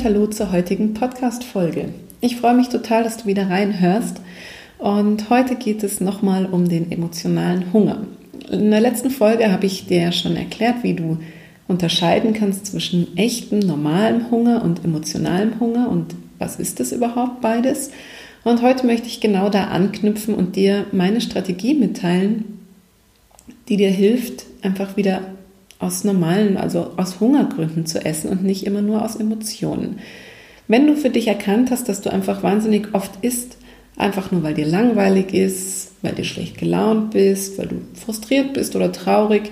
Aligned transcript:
Und 0.00 0.06
hallo 0.06 0.26
zur 0.28 0.50
heutigen 0.50 0.94
Podcast-Folge. 0.94 1.90
Ich 2.22 2.36
freue 2.36 2.54
mich 2.54 2.70
total, 2.70 3.04
dass 3.04 3.18
du 3.18 3.26
wieder 3.26 3.50
reinhörst. 3.50 4.18
Und 4.78 5.28
heute 5.28 5.56
geht 5.56 5.82
es 5.82 6.00
nochmal 6.00 6.46
um 6.46 6.70
den 6.70 6.90
emotionalen 6.90 7.70
Hunger. 7.74 8.06
In 8.50 8.70
der 8.70 8.80
letzten 8.80 9.10
Folge 9.10 9.52
habe 9.52 9.66
ich 9.66 9.88
dir 9.88 10.00
ja 10.00 10.12
schon 10.12 10.36
erklärt, 10.36 10.84
wie 10.84 10.94
du 10.94 11.18
unterscheiden 11.68 12.32
kannst 12.32 12.64
zwischen 12.64 13.14
echtem, 13.18 13.58
normalem 13.58 14.30
Hunger 14.30 14.64
und 14.64 14.82
emotionalem 14.86 15.60
Hunger 15.60 15.90
und 15.90 16.14
was 16.38 16.56
ist 16.56 16.80
das 16.80 16.92
überhaupt 16.92 17.42
beides. 17.42 17.90
Und 18.42 18.62
heute 18.62 18.86
möchte 18.86 19.06
ich 19.06 19.20
genau 19.20 19.50
da 19.50 19.64
anknüpfen 19.64 20.34
und 20.34 20.56
dir 20.56 20.86
meine 20.92 21.20
Strategie 21.20 21.74
mitteilen, 21.74 22.58
die 23.68 23.76
dir 23.76 23.90
hilft, 23.90 24.46
einfach 24.62 24.96
wieder 24.96 25.20
aus 25.80 26.04
normalen, 26.04 26.56
also 26.56 26.92
aus 26.96 27.20
Hungergründen 27.20 27.86
zu 27.86 28.04
essen 28.04 28.30
und 28.30 28.44
nicht 28.44 28.66
immer 28.66 28.82
nur 28.82 29.04
aus 29.04 29.16
Emotionen. 29.16 29.98
Wenn 30.68 30.86
du 30.86 30.94
für 30.94 31.10
dich 31.10 31.26
erkannt 31.26 31.70
hast, 31.70 31.88
dass 31.88 32.02
du 32.02 32.12
einfach 32.12 32.42
wahnsinnig 32.42 32.94
oft 32.94 33.10
isst, 33.22 33.56
einfach 33.96 34.30
nur 34.30 34.42
weil 34.42 34.54
dir 34.54 34.66
langweilig 34.66 35.34
ist, 35.34 35.92
weil 36.02 36.12
du 36.12 36.24
schlecht 36.24 36.58
gelaunt 36.58 37.10
bist, 37.10 37.58
weil 37.58 37.66
du 37.66 37.76
frustriert 37.94 38.52
bist 38.52 38.76
oder 38.76 38.92
traurig, 38.92 39.50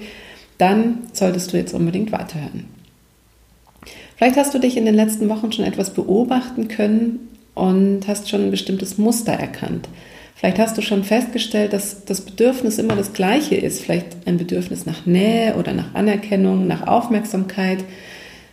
dann 0.58 0.98
solltest 1.12 1.52
du 1.52 1.56
jetzt 1.56 1.74
unbedingt 1.74 2.12
weiterhören. 2.12 2.66
Vielleicht 4.16 4.36
hast 4.36 4.52
du 4.52 4.58
dich 4.58 4.76
in 4.76 4.84
den 4.84 4.94
letzten 4.94 5.28
Wochen 5.28 5.50
schon 5.52 5.64
etwas 5.64 5.94
beobachten 5.94 6.68
können 6.68 7.28
und 7.54 8.06
hast 8.06 8.28
schon 8.28 8.44
ein 8.44 8.50
bestimmtes 8.50 8.98
Muster 8.98 9.32
erkannt. 9.32 9.88
Vielleicht 10.38 10.60
hast 10.60 10.78
du 10.78 10.82
schon 10.82 11.02
festgestellt, 11.02 11.72
dass 11.72 12.04
das 12.04 12.20
Bedürfnis 12.20 12.78
immer 12.78 12.94
das 12.94 13.12
gleiche 13.12 13.56
ist. 13.56 13.82
Vielleicht 13.82 14.06
ein 14.24 14.38
Bedürfnis 14.38 14.86
nach 14.86 15.04
Nähe 15.04 15.56
oder 15.56 15.72
nach 15.72 15.96
Anerkennung, 15.96 16.68
nach 16.68 16.86
Aufmerksamkeit. 16.86 17.82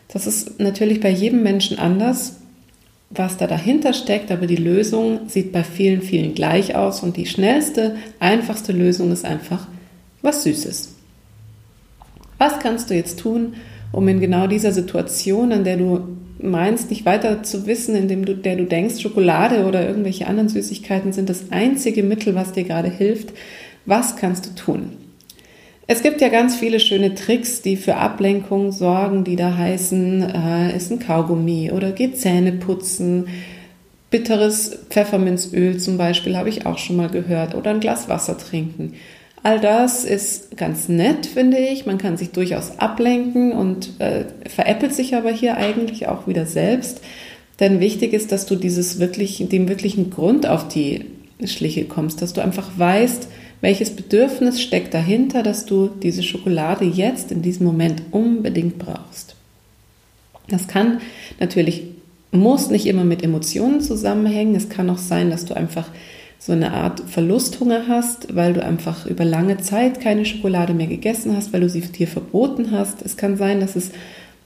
Das 0.07 0.25
ist 0.25 0.59
natürlich 0.59 0.99
bei 0.99 1.11
jedem 1.11 1.43
Menschen 1.43 1.77
anders, 1.77 2.37
was 3.11 3.37
da 3.37 3.45
dahinter 3.45 3.93
steckt, 3.93 4.31
aber 4.31 4.47
die 4.47 4.55
Lösung 4.55 5.29
sieht 5.29 5.51
bei 5.51 5.63
vielen, 5.63 6.01
vielen 6.01 6.33
gleich 6.33 6.75
aus 6.75 7.03
und 7.03 7.17
die 7.17 7.27
schnellste, 7.27 7.97
einfachste 8.19 8.71
Lösung 8.71 9.11
ist 9.11 9.23
einfach 9.23 9.67
was 10.23 10.41
Süßes. 10.41 10.95
Was 12.39 12.59
kannst 12.61 12.89
du 12.89 12.95
jetzt 12.95 13.19
tun, 13.19 13.53
um 13.91 14.07
in 14.07 14.19
genau 14.19 14.47
dieser 14.47 14.71
Situation, 14.71 15.51
an 15.51 15.63
der 15.63 15.77
du 15.77 16.17
meinst, 16.45 16.89
nicht 16.89 17.05
weiter 17.05 17.43
zu 17.43 17.65
wissen, 17.67 17.95
indem 17.95 18.25
du, 18.25 18.35
der 18.35 18.55
du 18.55 18.65
denkst, 18.65 19.01
Schokolade 19.01 19.65
oder 19.65 19.87
irgendwelche 19.87 20.27
anderen 20.27 20.49
Süßigkeiten 20.49 21.13
sind 21.13 21.29
das 21.29 21.51
einzige 21.51 22.03
Mittel, 22.03 22.35
was 22.35 22.53
dir 22.53 22.63
gerade 22.63 22.89
hilft. 22.89 23.33
Was 23.85 24.15
kannst 24.15 24.45
du 24.45 24.55
tun? 24.55 24.97
Es 25.87 26.01
gibt 26.01 26.19
ja 26.19 26.29
ganz 26.29 26.55
viele 26.55 26.79
schöne 26.79 27.13
Tricks, 27.13 27.61
die 27.61 27.77
für 27.77 27.97
Ablenkung 27.97 28.71
sorgen, 28.71 29.23
die 29.23 29.35
da 29.35 29.55
heißen, 29.55 30.21
äh, 30.23 30.75
ist 30.75 30.91
ein 30.91 30.99
Kaugummi 30.99 31.71
oder 31.71 31.91
geht 31.91 32.17
Zähne 32.17 32.53
putzen. 32.53 33.27
Bitteres 34.09 34.79
Pfefferminzöl 34.89 35.77
zum 35.77 35.97
Beispiel 35.97 36.37
habe 36.37 36.49
ich 36.49 36.65
auch 36.65 36.79
schon 36.79 36.95
mal 36.95 37.09
gehört 37.09 37.53
oder 37.53 37.69
ein 37.69 37.81
Glas 37.81 38.09
Wasser 38.09 38.37
trinken. 38.37 38.93
All 39.45 39.59
das 39.59 40.05
ist 40.05 40.57
ganz 40.57 40.89
nett, 40.89 41.27
finde 41.27 41.59
ich. 41.59 41.85
Man 41.85 41.99
kann 41.99 42.17
sich 42.17 42.31
durchaus 42.31 42.79
ablenken 42.79 43.51
und 43.51 43.91
äh, 43.99 44.25
veräppelt 44.49 44.95
sich 44.95 45.15
aber 45.15 45.29
hier 45.29 45.55
eigentlich 45.55 46.07
auch 46.07 46.25
wieder 46.25 46.47
selbst. 46.47 47.01
Denn 47.59 47.79
wichtig 47.79 48.13
ist, 48.13 48.31
dass 48.31 48.47
du 48.47 48.55
dieses 48.55 48.97
wirklich, 48.97 49.45
dem 49.47 49.67
wirklichen 49.67 50.09
Grund 50.09 50.47
auf 50.47 50.67
die 50.67 51.05
Schliche 51.43 51.85
kommst, 51.85 52.23
dass 52.23 52.33
du 52.33 52.41
einfach 52.41 52.71
weißt, 52.75 53.27
welches 53.61 53.95
Bedürfnis 53.95 54.59
steckt 54.63 54.95
dahinter, 54.95 55.43
dass 55.43 55.67
du 55.67 55.89
diese 55.89 56.23
Schokolade 56.23 56.85
jetzt 56.85 57.31
in 57.31 57.43
diesem 57.43 57.67
Moment 57.67 58.01
unbedingt 58.09 58.79
brauchst. 58.79 59.35
Das 60.47 60.67
kann 60.67 61.01
natürlich, 61.39 61.83
muss 62.31 62.71
nicht 62.71 62.87
immer 62.87 63.03
mit 63.03 63.21
Emotionen 63.21 63.81
zusammenhängen. 63.81 64.55
Es 64.55 64.69
kann 64.69 64.89
auch 64.89 64.97
sein, 64.97 65.29
dass 65.29 65.45
du 65.45 65.55
einfach 65.55 65.91
so 66.39 66.51
eine 66.51 66.73
Art 66.73 67.01
Verlusthunger 67.01 67.87
hast, 67.87 68.35
weil 68.35 68.53
du 68.53 68.63
einfach 68.63 69.05
über 69.05 69.25
lange 69.25 69.57
Zeit 69.57 69.99
keine 69.99 70.25
Schokolade 70.25 70.73
mehr 70.73 70.87
gegessen 70.87 71.35
hast, 71.35 71.53
weil 71.53 71.61
du 71.61 71.69
sie 71.69 71.81
dir 71.81 72.07
verboten 72.07 72.71
hast. 72.71 73.01
Es 73.01 73.17
kann 73.17 73.37
sein, 73.37 73.59
dass 73.59 73.75
es 73.75 73.91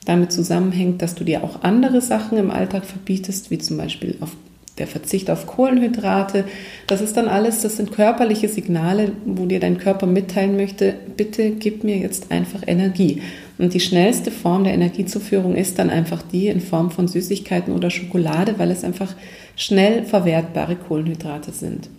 damit 0.05 0.31
zusammenhängt, 0.31 1.01
dass 1.01 1.16
du 1.16 1.23
dir 1.23 1.44
auch 1.44 1.63
andere 1.63 2.01
Sachen 2.01 2.38
im 2.38 2.51
Alltag 2.51 2.85
verbietest, 2.85 3.51
wie 3.51 3.57
zum 3.57 3.77
Beispiel 3.77 4.17
auf 4.22 4.31
der 4.79 4.88
Verzicht 4.88 5.29
auf 5.29 5.45
Kohlenhydrate. 5.45 6.45
Das 6.88 7.01
ist 7.01 7.17
dann 7.17 7.27
alles, 7.27 7.61
das 7.61 7.77
sind 7.77 7.91
körperliche 7.91 8.47
Signale, 8.47 9.11
wo 9.25 9.45
dir 9.45 9.59
dein 9.59 9.77
Körper 9.77 10.07
mitteilen 10.07 10.56
möchte, 10.56 10.95
bitte 11.17 11.51
gib 11.51 11.83
mir 11.83 11.97
jetzt 11.97 12.31
einfach 12.31 12.61
Energie. 12.66 13.21
Und 13.57 13.73
die 13.73 13.81
schnellste 13.81 14.31
Form 14.31 14.63
der 14.63 14.73
Energiezuführung 14.73 15.56
ist 15.56 15.79
dann 15.79 15.89
einfach 15.89 16.21
die 16.21 16.47
in 16.47 16.61
Form 16.61 16.91
von 16.91 17.07
Süßigkeiten 17.07 17.73
oder 17.73 17.89
Schokolade, 17.89 18.56
weil 18.57 18.71
es 18.71 18.85
einfach 18.85 19.13
schnell 19.59 20.05
verwertbare 20.05 20.77
Kohlenhydrate 20.77 21.51
sind. 21.51 21.89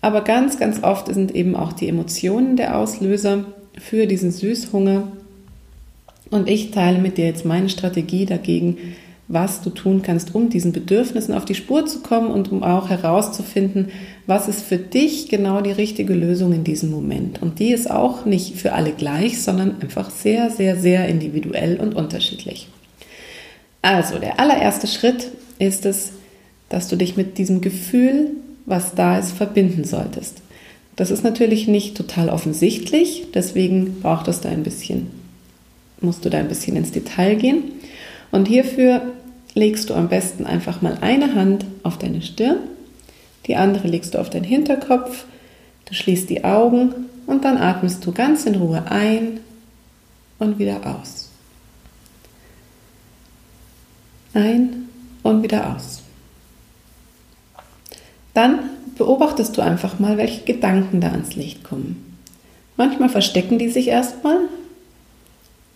Aber 0.00 0.22
ganz, 0.22 0.58
ganz 0.58 0.82
oft 0.82 1.06
sind 1.06 1.32
eben 1.32 1.54
auch 1.54 1.72
die 1.72 1.88
Emotionen 1.88 2.56
der 2.56 2.76
Auslöser 2.76 3.44
für 3.78 4.06
diesen 4.06 4.32
Süßhunger. 4.32 5.06
Und 6.30 6.48
ich 6.48 6.72
teile 6.72 6.98
mit 6.98 7.18
dir 7.18 7.26
jetzt 7.26 7.44
meine 7.44 7.68
Strategie 7.68 8.26
dagegen, 8.26 8.78
was 9.28 9.62
du 9.62 9.70
tun 9.70 10.02
kannst, 10.02 10.34
um 10.34 10.50
diesen 10.50 10.72
Bedürfnissen 10.72 11.34
auf 11.34 11.44
die 11.44 11.54
Spur 11.54 11.86
zu 11.86 12.00
kommen 12.00 12.32
und 12.32 12.50
um 12.50 12.64
auch 12.64 12.90
herauszufinden, 12.90 13.90
was 14.26 14.48
ist 14.48 14.62
für 14.62 14.76
dich 14.76 15.28
genau 15.28 15.60
die 15.60 15.70
richtige 15.70 16.14
Lösung 16.14 16.52
in 16.52 16.64
diesem 16.64 16.90
Moment. 16.90 17.40
Und 17.40 17.60
die 17.60 17.72
ist 17.72 17.88
auch 17.88 18.24
nicht 18.24 18.56
für 18.56 18.72
alle 18.72 18.90
gleich, 18.90 19.40
sondern 19.40 19.80
einfach 19.80 20.10
sehr, 20.10 20.50
sehr, 20.50 20.76
sehr 20.76 21.06
individuell 21.06 21.78
und 21.78 21.94
unterschiedlich. 21.94 22.66
Also 23.82 24.18
der 24.18 24.40
allererste 24.40 24.88
Schritt 24.88 25.28
ist 25.60 25.86
es, 25.86 26.12
dass 26.72 26.88
du 26.88 26.96
dich 26.96 27.18
mit 27.18 27.36
diesem 27.36 27.60
Gefühl, 27.60 28.30
was 28.64 28.94
da 28.94 29.18
ist, 29.18 29.32
verbinden 29.32 29.84
solltest. 29.84 30.40
Das 30.96 31.10
ist 31.10 31.22
natürlich 31.22 31.68
nicht 31.68 31.94
total 31.98 32.30
offensichtlich, 32.30 33.26
deswegen 33.34 34.00
braucht 34.00 34.26
es 34.26 34.40
da 34.40 34.48
ein 34.48 34.62
bisschen, 34.62 35.08
musst 36.00 36.24
du 36.24 36.30
da 36.30 36.38
ein 36.38 36.48
bisschen 36.48 36.74
ins 36.76 36.90
Detail 36.90 37.34
gehen. 37.34 37.64
Und 38.30 38.48
hierfür 38.48 39.02
legst 39.52 39.90
du 39.90 39.94
am 39.94 40.08
besten 40.08 40.46
einfach 40.46 40.80
mal 40.80 40.96
eine 41.02 41.34
Hand 41.34 41.66
auf 41.82 41.98
deine 41.98 42.22
Stirn, 42.22 42.56
die 43.46 43.56
andere 43.56 43.86
legst 43.86 44.14
du 44.14 44.18
auf 44.18 44.30
deinen 44.30 44.44
Hinterkopf, 44.44 45.26
du 45.84 45.92
schließt 45.92 46.30
die 46.30 46.42
Augen 46.42 46.94
und 47.26 47.44
dann 47.44 47.58
atmest 47.58 48.06
du 48.06 48.12
ganz 48.12 48.46
in 48.46 48.54
Ruhe 48.54 48.82
ein 48.88 49.40
und 50.38 50.58
wieder 50.58 50.80
aus. 50.86 51.28
Ein 54.32 54.88
und 55.22 55.42
wieder 55.42 55.76
aus. 55.76 56.01
Dann 58.34 58.58
beobachtest 58.96 59.56
du 59.56 59.62
einfach 59.62 59.98
mal, 59.98 60.16
welche 60.18 60.44
Gedanken 60.44 61.00
da 61.00 61.08
ans 61.08 61.34
Licht 61.34 61.64
kommen. 61.64 62.18
Manchmal 62.76 63.08
verstecken 63.08 63.58
die 63.58 63.68
sich 63.68 63.88
erstmal 63.88 64.38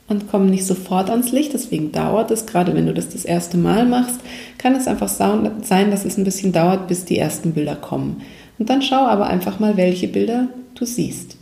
und 0.08 0.28
kommen 0.30 0.50
nicht 0.50 0.64
sofort 0.64 1.10
ans 1.10 1.32
Licht, 1.32 1.52
deswegen 1.52 1.92
dauert 1.92 2.30
es, 2.30 2.46
gerade 2.46 2.74
wenn 2.74 2.86
du 2.86 2.94
das 2.94 3.08
das 3.08 3.24
erste 3.24 3.56
Mal 3.56 3.86
machst, 3.86 4.20
kann 4.58 4.74
es 4.74 4.86
einfach 4.86 5.08
sein, 5.08 5.90
dass 5.90 6.04
es 6.04 6.16
ein 6.16 6.24
bisschen 6.24 6.52
dauert, 6.52 6.88
bis 6.88 7.04
die 7.04 7.18
ersten 7.18 7.52
Bilder 7.52 7.76
kommen. 7.76 8.22
Und 8.58 8.70
dann 8.70 8.82
schau 8.82 9.04
aber 9.06 9.26
einfach 9.26 9.58
mal, 9.58 9.76
welche 9.76 10.08
Bilder 10.08 10.48
du 10.74 10.84
siehst. 10.84 11.36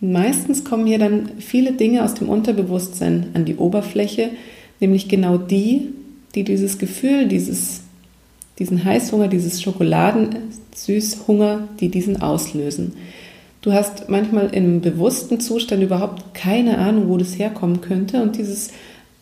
Meistens 0.00 0.64
kommen 0.64 0.86
hier 0.86 0.98
dann 1.00 1.30
viele 1.38 1.72
Dinge 1.72 2.04
aus 2.04 2.14
dem 2.14 2.28
Unterbewusstsein 2.28 3.30
an 3.34 3.44
die 3.44 3.56
Oberfläche, 3.56 4.30
nämlich 4.78 5.08
genau 5.08 5.38
die, 5.38 5.88
die 6.34 6.44
dieses 6.44 6.78
Gefühl, 6.78 7.26
dieses 7.26 7.80
diesen 8.58 8.84
Heißhunger, 8.84 9.28
dieses 9.28 9.62
Schokoladensüßhunger, 9.62 11.68
die 11.80 11.90
diesen 11.90 12.20
auslösen. 12.20 12.94
Du 13.60 13.72
hast 13.72 14.08
manchmal 14.08 14.54
im 14.54 14.80
bewussten 14.80 15.40
Zustand 15.40 15.82
überhaupt 15.82 16.34
keine 16.34 16.78
Ahnung, 16.78 17.08
wo 17.08 17.16
das 17.16 17.38
herkommen 17.38 17.80
könnte. 17.80 18.22
Und 18.22 18.36
dieses 18.36 18.70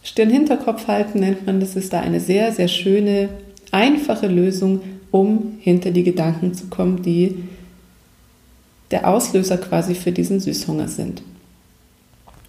Stirn-Hinterkopf-Halten 0.02 1.20
nennt 1.20 1.46
man, 1.46 1.60
das 1.60 1.76
ist 1.76 1.92
da 1.92 2.00
eine 2.00 2.20
sehr, 2.20 2.52
sehr 2.52 2.68
schöne, 2.68 3.28
einfache 3.72 4.28
Lösung, 4.28 4.80
um 5.10 5.56
hinter 5.60 5.90
die 5.90 6.04
Gedanken 6.04 6.54
zu 6.54 6.66
kommen, 6.66 7.02
die 7.02 7.44
der 8.90 9.08
Auslöser 9.08 9.58
quasi 9.58 9.94
für 9.94 10.12
diesen 10.12 10.40
Süßhunger 10.40 10.88
sind. 10.88 11.22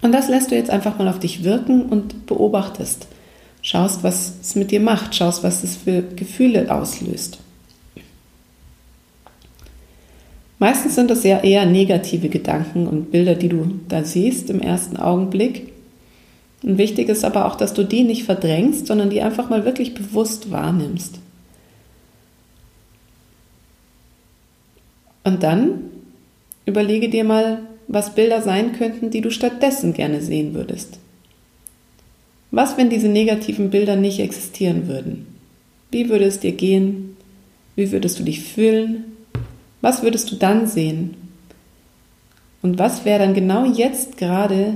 Und 0.02 0.12
das 0.12 0.30
lässt 0.30 0.52
du 0.52 0.56
jetzt 0.56 0.70
einfach 0.70 1.00
mal 1.00 1.08
auf 1.08 1.20
dich 1.20 1.44
wirken 1.44 1.84
und 1.84 2.28
beobachtest. 2.28 3.08
Schaust, 3.68 4.02
was 4.02 4.32
es 4.42 4.56
mit 4.56 4.72
dir 4.72 4.80
macht, 4.80 5.14
schaust, 5.14 5.44
was 5.44 5.62
es 5.62 5.76
für 5.76 6.02
Gefühle 6.02 6.74
auslöst. 6.74 7.40
Meistens 10.58 10.96
sind 10.96 11.12
das 11.12 11.26
ja 11.26 11.42
eher 11.42 11.66
negative 11.66 12.30
Gedanken 12.30 12.88
und 12.88 13.12
Bilder, 13.12 13.36
die 13.36 13.50
du 13.50 13.78
da 13.90 14.06
siehst 14.06 14.50
im 14.50 14.62
ersten 14.62 14.96
Augenblick. 14.96 15.74
Und 16.64 16.78
wichtig 16.78 17.10
ist 17.10 17.26
aber 17.26 17.46
auch, 17.46 17.56
dass 17.56 17.74
du 17.74 17.84
die 17.84 18.04
nicht 18.04 18.24
verdrängst, 18.24 18.88
sondern 18.88 19.10
die 19.10 19.22
einfach 19.22 19.50
mal 19.50 19.66
wirklich 19.66 19.94
bewusst 19.94 20.50
wahrnimmst. 20.50 21.20
Und 25.26 25.44
dann 25.44 25.92
überlege 26.66 27.10
dir 27.10 27.26
mal, 27.26 27.64
was 27.90 28.16
Bilder 28.16 28.42
sein 28.42 28.72
könnten, 28.72 29.10
die 29.10 29.20
du 29.20 29.30
stattdessen 29.30 29.94
gerne 29.94 30.22
sehen 30.22 30.54
würdest. 30.54 31.00
Was, 32.52 32.78
wenn 32.78 32.90
diese 32.90 33.10
negativen 33.10 33.70
Bilder 33.70 33.96
nicht 33.96 34.20
existieren 34.20 34.88
würden? 34.88 35.28
Wie 35.92 36.10
würde 36.10 36.26
es 36.26 36.40
dir 36.40 36.54
gehen? 36.54 37.18
Wie 37.76 37.92
würdest 37.92 38.20
du 38.20 38.24
dich 38.24 38.42
fühlen? 38.42 39.04
Was 39.82 40.02
würdest 40.02 40.32
du 40.32 40.36
dann 40.36 40.68
sehen? 40.68 41.16
Und 42.62 42.80
was 42.80 43.06
wäre 43.06 43.20
dann 43.20 43.34
genau 43.34 43.66
jetzt 43.66 44.18
gerade 44.18 44.76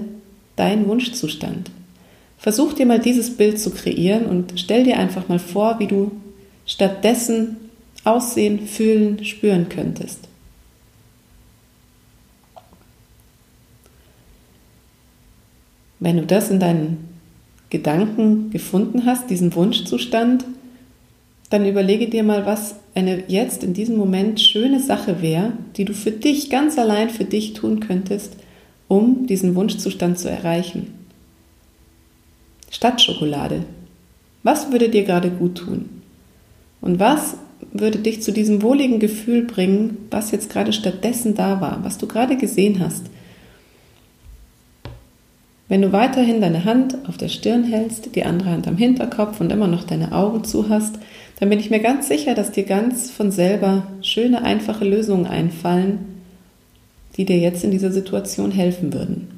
dein 0.56 0.88
Wunschzustand? 0.88 1.72
Versuch 2.38 2.74
dir 2.74 2.86
mal 2.86 3.00
dieses 3.00 3.38
Bild 3.38 3.60
zu 3.60 3.72
kreieren 3.72 4.26
und 4.26 4.54
stell 4.56 4.84
dir 4.84 4.98
einfach 4.98 5.28
mal 5.28 5.40
vor, 5.40 5.80
wie 5.80 5.88
du 5.88 6.12
stattdessen 6.66 7.58
aussehen, 8.04 8.68
fühlen, 8.68 9.24
spüren 9.24 9.70
könntest. 9.70 10.28
Wenn 16.00 16.18
du 16.18 16.26
das 16.26 16.50
in 16.50 16.60
deinen 16.60 17.11
Gedanken 17.72 18.52
gefunden 18.52 19.06
hast, 19.06 19.32
diesen 19.32 19.56
Wunschzustand, 19.56 20.46
dann 21.50 21.66
überlege 21.66 22.08
dir 22.08 22.24
mal, 22.24 22.46
was 22.46 22.76
eine 22.94 23.24
jetzt 23.28 23.64
in 23.64 23.74
diesem 23.74 23.98
Moment 23.98 24.40
schöne 24.40 24.80
Sache 24.80 25.22
wäre, 25.22 25.54
die 25.76 25.86
du 25.86 25.94
für 25.94 26.12
dich 26.12 26.50
ganz 26.50 26.78
allein 26.78 27.10
für 27.10 27.26
dich 27.26 27.54
tun 27.54 27.80
könntest, 27.80 28.36
um 28.88 29.26
diesen 29.26 29.56
Wunschzustand 29.56 30.20
zu 30.20 30.30
erreichen. 30.30 30.94
Statt 32.70 33.02
Schokolade. 33.02 33.66
Was 34.44 34.72
würde 34.72 34.90
dir 34.90 35.04
gerade 35.04 35.30
gut 35.30 35.58
tun? 35.60 35.90
Und 36.82 37.00
was 37.00 37.38
würde 37.72 38.00
dich 38.00 38.22
zu 38.22 38.32
diesem 38.32 38.62
wohligen 38.62 39.00
Gefühl 39.00 39.44
bringen, 39.44 39.98
was 40.10 40.32
jetzt 40.32 40.50
gerade 40.50 40.74
stattdessen 40.74 41.36
da 41.36 41.62
war, 41.62 41.84
was 41.84 41.98
du 41.98 42.08
gerade 42.08 42.38
gesehen 42.38 42.80
hast? 42.80 43.06
Wenn 45.72 45.84
du 45.84 45.94
weiterhin 45.94 46.42
deine 46.42 46.66
Hand 46.66 46.98
auf 47.08 47.16
der 47.16 47.30
Stirn 47.30 47.64
hältst, 47.64 48.14
die 48.14 48.26
andere 48.26 48.50
Hand 48.50 48.68
am 48.68 48.76
Hinterkopf 48.76 49.40
und 49.40 49.54
immer 49.54 49.68
noch 49.68 49.86
deine 49.86 50.12
Augen 50.12 50.44
zu 50.44 50.68
hast, 50.68 50.96
dann 51.40 51.50
bin 51.50 51.62
ich 51.62 51.70
mir 51.70 51.80
ganz 51.80 52.10
sicher, 52.10 52.36
dass 52.36 52.52
dir 52.52 52.66
ganz 52.66 53.10
von 53.10 53.32
selber 53.32 53.88
schöne, 54.02 54.44
einfache 54.44 54.84
Lösungen 54.84 55.26
einfallen, 55.26 56.24
die 57.16 57.24
dir 57.24 57.38
jetzt 57.38 57.64
in 57.64 57.72
dieser 57.72 57.94
Situation 57.94 58.52
helfen 58.52 58.92
würden. 58.92 59.30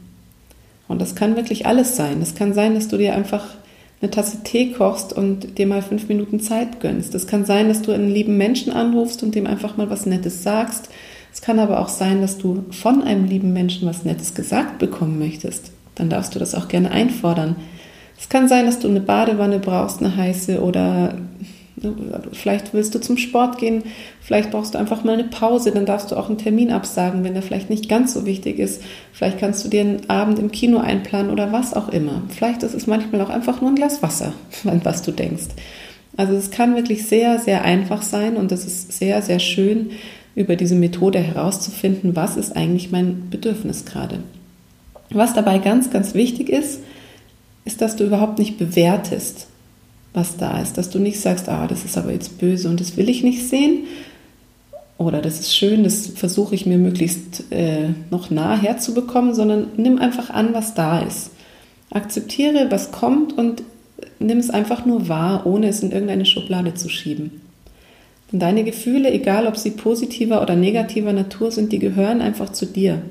Und 0.87 0.99
das 0.99 1.13
kann 1.13 1.35
wirklich 1.35 1.67
alles 1.67 1.97
sein. 1.97 2.19
Es 2.19 2.33
kann 2.33 2.55
sein, 2.55 2.73
dass 2.73 2.87
du 2.87 2.97
dir 2.97 3.13
einfach 3.13 3.45
eine 4.01 4.09
Tasse 4.09 4.41
Tee 4.43 4.71
kochst 4.71 5.13
und 5.13 5.59
dir 5.59 5.67
mal 5.67 5.83
fünf 5.83 6.07
Minuten 6.07 6.39
Zeit 6.39 6.79
gönnst. 6.79 7.13
Es 7.13 7.27
kann 7.27 7.45
sein, 7.45 7.67
dass 7.67 7.83
du 7.83 7.91
einen 7.91 8.09
lieben 8.09 8.37
Menschen 8.37 8.73
anrufst 8.73 9.21
und 9.21 9.35
dem 9.35 9.45
einfach 9.45 9.77
mal 9.77 9.91
was 9.91 10.07
Nettes 10.07 10.41
sagst. 10.41 10.89
Es 11.31 11.43
kann 11.43 11.59
aber 11.59 11.79
auch 11.79 11.89
sein, 11.89 12.21
dass 12.21 12.39
du 12.39 12.65
von 12.71 13.03
einem 13.03 13.25
lieben 13.25 13.53
Menschen 13.53 13.87
was 13.87 14.03
Nettes 14.03 14.33
gesagt 14.33 14.79
bekommen 14.79 15.19
möchtest 15.19 15.73
dann 15.95 16.09
darfst 16.09 16.35
du 16.35 16.39
das 16.39 16.55
auch 16.55 16.67
gerne 16.67 16.91
einfordern. 16.91 17.55
Es 18.17 18.29
kann 18.29 18.47
sein, 18.47 18.65
dass 18.65 18.79
du 18.79 18.87
eine 18.87 19.01
Badewanne 19.01 19.59
brauchst, 19.59 19.99
eine 19.99 20.15
heiße 20.15 20.61
oder 20.61 21.15
vielleicht 22.31 22.73
willst 22.73 22.95
du 22.95 22.99
zum 22.99 23.17
Sport 23.17 23.57
gehen, 23.57 23.83
vielleicht 24.21 24.51
brauchst 24.51 24.73
du 24.73 24.77
einfach 24.77 25.03
mal 25.03 25.13
eine 25.13 25.25
Pause, 25.25 25.71
dann 25.71 25.85
darfst 25.85 26.11
du 26.11 26.15
auch 26.15 26.29
einen 26.29 26.37
Termin 26.37 26.71
absagen, 26.71 27.23
wenn 27.23 27.33
der 27.33 27.43
vielleicht 27.43 27.69
nicht 27.69 27.89
ganz 27.89 28.13
so 28.13 28.25
wichtig 28.25 28.59
ist. 28.59 28.81
Vielleicht 29.11 29.39
kannst 29.39 29.65
du 29.65 29.69
dir 29.69 29.81
einen 29.81 30.09
Abend 30.09 30.39
im 30.39 30.51
Kino 30.51 30.77
einplanen 30.77 31.31
oder 31.31 31.51
was 31.51 31.73
auch 31.73 31.89
immer. 31.89 32.21
Vielleicht 32.29 32.63
ist 32.63 32.75
es 32.75 32.87
manchmal 32.87 33.21
auch 33.21 33.29
einfach 33.29 33.59
nur 33.59 33.71
ein 33.71 33.75
Glas 33.75 34.01
Wasser, 34.01 34.33
an 34.65 34.81
was 34.83 35.01
du 35.01 35.11
denkst. 35.11 35.47
Also 36.15 36.33
es 36.33 36.51
kann 36.51 36.75
wirklich 36.75 37.07
sehr, 37.07 37.39
sehr 37.39 37.63
einfach 37.63 38.03
sein 38.03 38.37
und 38.37 38.51
es 38.51 38.65
ist 38.65 38.93
sehr, 38.93 39.21
sehr 39.21 39.39
schön, 39.39 39.91
über 40.35 40.55
diese 40.55 40.75
Methode 40.75 41.19
herauszufinden, 41.19 42.15
was 42.15 42.37
ist 42.37 42.55
eigentlich 42.55 42.91
mein 42.91 43.29
Bedürfnis 43.29 43.85
gerade. 43.85 44.19
Was 45.13 45.33
dabei 45.33 45.59
ganz, 45.59 45.89
ganz 45.89 46.13
wichtig 46.13 46.49
ist, 46.49 46.79
ist, 47.65 47.81
dass 47.81 47.95
du 47.95 48.03
überhaupt 48.03 48.39
nicht 48.39 48.57
bewertest, 48.57 49.47
was 50.13 50.37
da 50.37 50.59
ist. 50.59 50.77
Dass 50.77 50.89
du 50.89 50.99
nicht 50.99 51.19
sagst, 51.19 51.47
ah, 51.49 51.67
das 51.67 51.85
ist 51.85 51.97
aber 51.97 52.11
jetzt 52.11 52.39
böse 52.39 52.69
und 52.69 52.79
das 52.79 52.97
will 52.97 53.09
ich 53.09 53.23
nicht 53.23 53.47
sehen. 53.47 53.85
Oder 54.97 55.21
das 55.21 55.39
ist 55.39 55.55
schön, 55.55 55.83
das 55.83 56.07
versuche 56.07 56.55
ich 56.55 56.65
mir 56.65 56.77
möglichst 56.77 57.51
äh, 57.51 57.89
noch 58.09 58.29
nah 58.29 58.55
herzubekommen, 58.59 59.33
sondern 59.33 59.67
nimm 59.77 59.97
einfach 59.99 60.29
an, 60.29 60.53
was 60.53 60.75
da 60.75 60.99
ist. 60.99 61.31
Akzeptiere, 61.89 62.67
was 62.69 62.91
kommt 62.91 63.37
und 63.37 63.63
nimm 64.19 64.37
es 64.37 64.49
einfach 64.49 64.85
nur 64.85 65.09
wahr, 65.09 65.45
ohne 65.45 65.67
es 65.67 65.81
in 65.81 65.91
irgendeine 65.91 66.25
Schublade 66.25 66.73
zu 66.73 66.89
schieben. 66.89 67.41
Denn 68.31 68.39
deine 68.39 68.63
Gefühle, 68.63 69.11
egal 69.11 69.47
ob 69.47 69.57
sie 69.57 69.71
positiver 69.71 70.41
oder 70.41 70.55
negativer 70.55 71.13
Natur 71.13 71.51
sind, 71.51 71.71
die 71.71 71.79
gehören 71.79 72.21
einfach 72.21 72.51
zu 72.51 72.65
dir. 72.65 73.01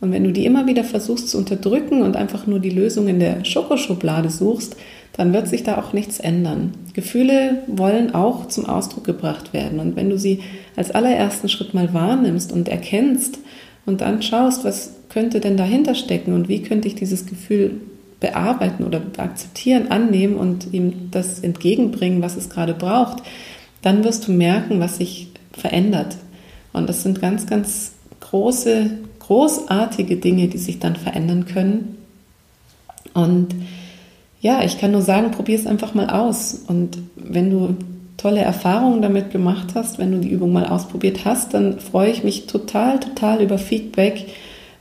Und 0.00 0.12
wenn 0.12 0.24
du 0.24 0.32
die 0.32 0.44
immer 0.44 0.66
wieder 0.66 0.84
versuchst 0.84 1.30
zu 1.30 1.38
unterdrücken 1.38 2.02
und 2.02 2.16
einfach 2.16 2.46
nur 2.46 2.60
die 2.60 2.70
Lösung 2.70 3.08
in 3.08 3.18
der 3.18 3.44
Schokoschublade 3.44 4.28
suchst, 4.28 4.76
dann 5.16 5.32
wird 5.32 5.48
sich 5.48 5.62
da 5.62 5.78
auch 5.78 5.94
nichts 5.94 6.20
ändern. 6.20 6.72
Gefühle 6.92 7.62
wollen 7.66 8.14
auch 8.14 8.48
zum 8.48 8.66
Ausdruck 8.66 9.04
gebracht 9.04 9.54
werden. 9.54 9.80
Und 9.80 9.96
wenn 9.96 10.10
du 10.10 10.18
sie 10.18 10.40
als 10.76 10.90
allerersten 10.90 11.48
Schritt 11.48 11.72
mal 11.72 11.94
wahrnimmst 11.94 12.52
und 12.52 12.68
erkennst 12.68 13.38
und 13.86 14.02
dann 14.02 14.20
schaust, 14.20 14.64
was 14.64 14.92
könnte 15.08 15.40
denn 15.40 15.56
dahinter 15.56 15.94
stecken 15.94 16.34
und 16.34 16.48
wie 16.48 16.62
könnte 16.62 16.88
ich 16.88 16.94
dieses 16.94 17.24
Gefühl 17.24 17.80
bearbeiten 18.20 18.84
oder 18.84 19.00
akzeptieren, 19.16 19.90
annehmen 19.90 20.36
und 20.36 20.72
ihm 20.72 21.10
das 21.10 21.40
entgegenbringen, 21.40 22.20
was 22.20 22.36
es 22.36 22.50
gerade 22.50 22.74
braucht, 22.74 23.22
dann 23.82 24.04
wirst 24.04 24.28
du 24.28 24.32
merken, 24.32 24.80
was 24.80 24.98
sich 24.98 25.28
verändert. 25.52 26.16
Und 26.72 26.88
das 26.88 27.02
sind 27.02 27.20
ganz, 27.20 27.46
ganz 27.46 27.92
große 28.20 28.90
großartige 29.26 30.16
Dinge, 30.16 30.48
die 30.48 30.58
sich 30.58 30.78
dann 30.78 30.96
verändern 30.96 31.46
können. 31.46 31.96
Und 33.14 33.54
ja, 34.40 34.62
ich 34.62 34.78
kann 34.78 34.92
nur 34.92 35.02
sagen, 35.02 35.30
probier 35.30 35.58
es 35.58 35.66
einfach 35.66 35.94
mal 35.94 36.10
aus. 36.10 36.62
Und 36.66 36.98
wenn 37.16 37.50
du 37.50 37.76
tolle 38.16 38.40
Erfahrungen 38.40 39.02
damit 39.02 39.30
gemacht 39.30 39.68
hast, 39.74 39.98
wenn 39.98 40.12
du 40.12 40.18
die 40.18 40.30
Übung 40.30 40.52
mal 40.52 40.66
ausprobiert 40.66 41.24
hast, 41.24 41.54
dann 41.54 41.80
freue 41.80 42.10
ich 42.10 42.24
mich 42.24 42.46
total, 42.46 43.00
total 43.00 43.42
über 43.42 43.58
Feedback, 43.58 44.26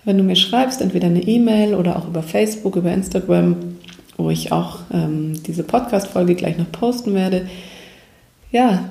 wenn 0.03 0.17
du 0.17 0.23
mir 0.23 0.35
schreibst, 0.35 0.81
entweder 0.81 1.07
eine 1.07 1.23
E-Mail 1.23 1.73
oder 1.73 1.97
auch 1.97 2.07
über 2.07 2.21
Facebook, 2.21 2.75
über 2.75 2.91
Instagram, 2.91 3.55
wo 4.17 4.29
ich 4.29 4.51
auch 4.51 4.79
ähm, 4.93 5.41
diese 5.43 5.63
Podcast-Folge 5.63 6.35
gleich 6.35 6.57
noch 6.57 6.71
posten 6.71 7.13
werde. 7.13 7.47
Ja, 8.51 8.89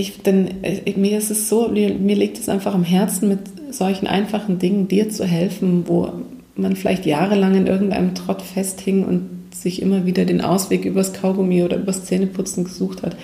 ich, 0.00 0.22
denn 0.22 0.62
äh, 0.62 0.92
mir 0.96 1.18
ist 1.18 1.30
es 1.30 1.48
so, 1.48 1.68
mir, 1.68 1.94
mir 1.94 2.16
liegt 2.16 2.38
es 2.38 2.48
einfach 2.48 2.74
am 2.74 2.84
Herzen, 2.84 3.28
mit 3.28 3.40
solchen 3.74 4.06
einfachen 4.06 4.58
Dingen 4.58 4.88
dir 4.88 5.10
zu 5.10 5.24
helfen, 5.24 5.84
wo 5.86 6.12
man 6.56 6.76
vielleicht 6.76 7.06
jahrelang 7.06 7.54
in 7.54 7.66
irgendeinem 7.66 8.14
Trott 8.14 8.42
festhing 8.42 9.04
und 9.04 9.54
sich 9.54 9.82
immer 9.82 10.06
wieder 10.06 10.24
den 10.24 10.40
Ausweg 10.40 10.84
übers 10.84 11.12
Kaugummi 11.12 11.62
oder 11.62 11.76
übers 11.76 12.04
Zähneputzen 12.04 12.64
gesucht 12.64 13.02
hat. 13.02 13.16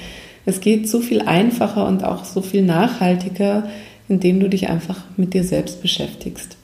Es 0.45 0.61
geht 0.61 0.89
so 0.89 1.01
viel 1.01 1.23
einfacher 1.23 1.87
und 1.87 2.05
auch 2.05 2.25
so 2.25 2.41
viel 2.41 2.63
nachhaltiger, 2.63 3.69
indem 4.09 4.41
du 4.41 4.49
dich 4.49 4.69
einfach 4.69 5.03
mit 5.17 5.35
dir 5.35 5.45
selbst 5.45 5.83
beschäftigst. 5.83 6.57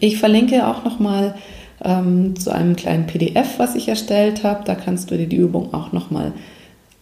Ich 0.00 0.18
verlinke 0.18 0.66
auch 0.66 0.84
nochmal 0.84 1.34
ähm, 1.82 2.36
zu 2.36 2.50
einem 2.52 2.76
kleinen 2.76 3.06
PDF, 3.06 3.58
was 3.58 3.74
ich 3.74 3.88
erstellt 3.88 4.44
habe. 4.44 4.64
Da 4.64 4.74
kannst 4.74 5.10
du 5.10 5.16
dir 5.16 5.26
die 5.26 5.36
Übung 5.36 5.72
auch 5.72 5.92
nochmal 5.92 6.32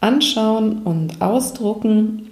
anschauen 0.02 0.82
und 0.82 1.23
ausdrucken. 1.23 2.30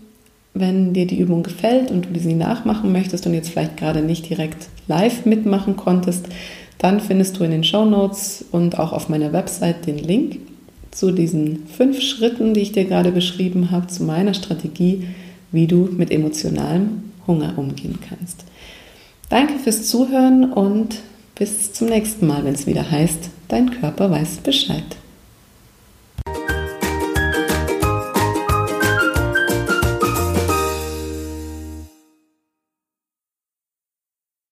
Wenn 0.52 0.92
dir 0.92 1.06
die 1.06 1.20
Übung 1.20 1.42
gefällt 1.42 1.90
und 1.90 2.08
du 2.12 2.20
sie 2.20 2.34
nachmachen 2.34 2.92
möchtest 2.92 3.26
und 3.26 3.34
jetzt 3.34 3.50
vielleicht 3.50 3.76
gerade 3.76 4.02
nicht 4.02 4.28
direkt 4.28 4.68
live 4.88 5.24
mitmachen 5.24 5.76
konntest, 5.76 6.28
dann 6.78 7.00
findest 7.00 7.38
du 7.38 7.44
in 7.44 7.52
den 7.52 7.64
Show 7.64 7.84
Notes 7.84 8.44
und 8.50 8.78
auch 8.78 8.92
auf 8.92 9.08
meiner 9.08 9.32
Website 9.32 9.86
den 9.86 9.98
Link 9.98 10.38
zu 10.90 11.12
diesen 11.12 11.66
fünf 11.66 12.00
Schritten, 12.00 12.52
die 12.52 12.60
ich 12.60 12.72
dir 12.72 12.84
gerade 12.84 13.12
beschrieben 13.12 13.70
habe, 13.70 13.86
zu 13.86 14.02
meiner 14.02 14.34
Strategie, 14.34 15.06
wie 15.52 15.68
du 15.68 15.88
mit 15.92 16.10
emotionalem 16.10 17.04
Hunger 17.26 17.54
umgehen 17.56 17.98
kannst. 18.08 18.44
Danke 19.28 19.60
fürs 19.60 19.86
Zuhören 19.86 20.52
und 20.52 20.96
bis 21.36 21.72
zum 21.72 21.88
nächsten 21.88 22.26
Mal, 22.26 22.44
wenn 22.44 22.54
es 22.54 22.66
wieder 22.66 22.90
heißt, 22.90 23.30
dein 23.46 23.70
Körper 23.70 24.10
weiß 24.10 24.38
Bescheid. 24.38 24.82